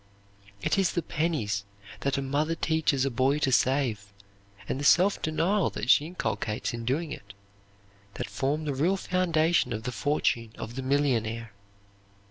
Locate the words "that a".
1.99-2.23